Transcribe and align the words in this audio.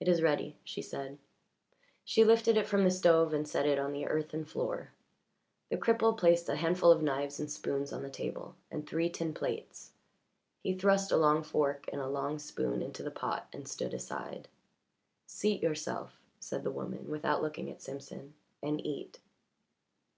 "It 0.00 0.06
is 0.06 0.20
ready," 0.20 0.58
she 0.64 0.82
said. 0.82 1.16
She 2.04 2.24
lifted 2.24 2.58
it 2.58 2.66
from 2.66 2.84
the 2.84 2.90
stove 2.90 3.32
and 3.32 3.48
set 3.48 3.64
it 3.64 3.78
on 3.78 3.94
the 3.94 4.04
earthen 4.04 4.44
floor. 4.44 4.92
The 5.70 5.78
cripple 5.78 6.14
placed 6.14 6.50
a 6.50 6.56
handful 6.56 6.90
of 6.90 7.00
knives 7.00 7.40
and 7.40 7.50
spoons 7.50 7.90
on 7.90 8.02
the 8.02 8.10
table 8.10 8.54
and 8.70 8.86
three 8.86 9.08
tin 9.08 9.32
plates; 9.32 9.92
he 10.62 10.74
thrust 10.74 11.10
a 11.10 11.16
long 11.16 11.42
fork 11.42 11.88
and 11.90 12.02
a 12.02 12.06
long 12.06 12.38
spoon 12.38 12.82
into 12.82 13.02
the 13.02 13.10
pot 13.10 13.48
and 13.50 13.66
stood 13.66 13.94
aside. 13.94 14.48
"Seat 15.26 15.62
yourself," 15.62 16.20
said 16.38 16.62
the 16.62 16.70
woman, 16.70 17.08
without 17.08 17.40
looking 17.40 17.70
at 17.70 17.80
Simpson, 17.80 18.34
"and 18.62 18.84
eat." 18.84 19.20